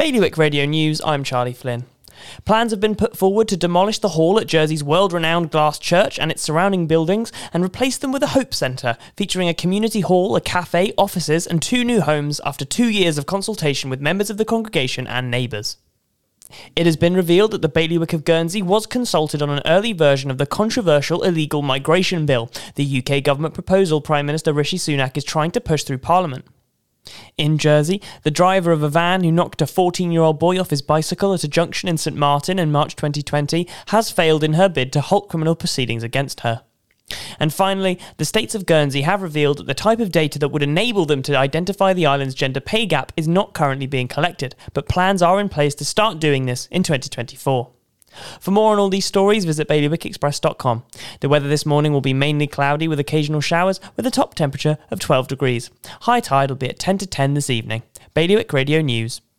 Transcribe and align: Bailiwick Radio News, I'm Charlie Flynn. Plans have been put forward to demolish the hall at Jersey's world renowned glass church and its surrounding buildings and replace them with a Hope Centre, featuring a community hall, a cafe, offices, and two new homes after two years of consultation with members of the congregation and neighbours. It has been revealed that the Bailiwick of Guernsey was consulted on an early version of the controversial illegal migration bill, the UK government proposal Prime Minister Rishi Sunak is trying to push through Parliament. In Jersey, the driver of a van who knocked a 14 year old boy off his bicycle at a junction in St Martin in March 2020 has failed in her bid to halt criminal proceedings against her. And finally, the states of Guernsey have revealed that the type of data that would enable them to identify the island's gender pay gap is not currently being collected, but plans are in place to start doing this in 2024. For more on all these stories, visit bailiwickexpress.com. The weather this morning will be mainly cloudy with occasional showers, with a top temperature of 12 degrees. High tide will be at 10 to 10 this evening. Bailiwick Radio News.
Bailiwick 0.00 0.38
Radio 0.38 0.64
News, 0.64 1.02
I'm 1.04 1.22
Charlie 1.24 1.52
Flynn. 1.52 1.84
Plans 2.46 2.70
have 2.70 2.80
been 2.80 2.94
put 2.94 3.18
forward 3.18 3.48
to 3.48 3.56
demolish 3.58 3.98
the 3.98 4.08
hall 4.08 4.40
at 4.40 4.46
Jersey's 4.46 4.82
world 4.82 5.12
renowned 5.12 5.50
glass 5.50 5.78
church 5.78 6.18
and 6.18 6.30
its 6.30 6.40
surrounding 6.40 6.86
buildings 6.86 7.30
and 7.52 7.62
replace 7.62 7.98
them 7.98 8.10
with 8.10 8.22
a 8.22 8.28
Hope 8.28 8.54
Centre, 8.54 8.96
featuring 9.14 9.46
a 9.46 9.52
community 9.52 10.00
hall, 10.00 10.34
a 10.36 10.40
cafe, 10.40 10.94
offices, 10.96 11.46
and 11.46 11.60
two 11.60 11.84
new 11.84 12.00
homes 12.00 12.40
after 12.46 12.64
two 12.64 12.88
years 12.88 13.18
of 13.18 13.26
consultation 13.26 13.90
with 13.90 14.00
members 14.00 14.30
of 14.30 14.38
the 14.38 14.46
congregation 14.46 15.06
and 15.06 15.30
neighbours. 15.30 15.76
It 16.74 16.86
has 16.86 16.96
been 16.96 17.12
revealed 17.12 17.50
that 17.50 17.60
the 17.60 17.68
Bailiwick 17.68 18.14
of 18.14 18.24
Guernsey 18.24 18.62
was 18.62 18.86
consulted 18.86 19.42
on 19.42 19.50
an 19.50 19.60
early 19.66 19.92
version 19.92 20.30
of 20.30 20.38
the 20.38 20.46
controversial 20.46 21.22
illegal 21.24 21.60
migration 21.60 22.24
bill, 22.24 22.50
the 22.74 23.04
UK 23.04 23.22
government 23.22 23.52
proposal 23.52 24.00
Prime 24.00 24.24
Minister 24.24 24.54
Rishi 24.54 24.78
Sunak 24.78 25.18
is 25.18 25.24
trying 25.24 25.50
to 25.50 25.60
push 25.60 25.82
through 25.82 25.98
Parliament. 25.98 26.46
In 27.36 27.58
Jersey, 27.58 28.00
the 28.22 28.30
driver 28.30 28.72
of 28.72 28.82
a 28.82 28.88
van 28.88 29.24
who 29.24 29.32
knocked 29.32 29.62
a 29.62 29.66
14 29.66 30.10
year 30.10 30.22
old 30.22 30.38
boy 30.38 30.58
off 30.58 30.70
his 30.70 30.82
bicycle 30.82 31.34
at 31.34 31.44
a 31.44 31.48
junction 31.48 31.88
in 31.88 31.98
St 31.98 32.16
Martin 32.16 32.58
in 32.58 32.72
March 32.72 32.96
2020 32.96 33.68
has 33.88 34.10
failed 34.10 34.44
in 34.44 34.54
her 34.54 34.68
bid 34.68 34.92
to 34.92 35.00
halt 35.00 35.28
criminal 35.28 35.54
proceedings 35.54 36.02
against 36.02 36.40
her. 36.40 36.62
And 37.38 37.52
finally, 37.52 37.98
the 38.18 38.24
states 38.24 38.54
of 38.54 38.66
Guernsey 38.66 39.02
have 39.02 39.22
revealed 39.22 39.58
that 39.58 39.66
the 39.66 39.74
type 39.74 40.00
of 40.00 40.12
data 40.12 40.38
that 40.38 40.48
would 40.50 40.62
enable 40.62 41.06
them 41.06 41.22
to 41.22 41.36
identify 41.36 41.92
the 41.92 42.06
island's 42.06 42.34
gender 42.34 42.60
pay 42.60 42.86
gap 42.86 43.12
is 43.16 43.26
not 43.26 43.54
currently 43.54 43.86
being 43.86 44.08
collected, 44.08 44.54
but 44.72 44.88
plans 44.88 45.22
are 45.22 45.40
in 45.40 45.48
place 45.48 45.74
to 45.76 45.84
start 45.84 46.20
doing 46.20 46.46
this 46.46 46.68
in 46.70 46.82
2024. 46.82 47.70
For 48.40 48.50
more 48.50 48.72
on 48.72 48.78
all 48.78 48.88
these 48.88 49.06
stories, 49.06 49.44
visit 49.44 49.68
bailiwickexpress.com. 49.68 50.84
The 51.20 51.28
weather 51.28 51.48
this 51.48 51.66
morning 51.66 51.92
will 51.92 52.00
be 52.00 52.14
mainly 52.14 52.46
cloudy 52.46 52.88
with 52.88 53.00
occasional 53.00 53.40
showers, 53.40 53.80
with 53.96 54.06
a 54.06 54.10
top 54.10 54.34
temperature 54.34 54.78
of 54.90 55.00
12 55.00 55.28
degrees. 55.28 55.70
High 56.02 56.20
tide 56.20 56.50
will 56.50 56.56
be 56.56 56.68
at 56.68 56.78
10 56.78 56.98
to 56.98 57.06
10 57.06 57.34
this 57.34 57.50
evening. 57.50 57.82
Bailiwick 58.14 58.52
Radio 58.52 58.80
News. 58.80 59.20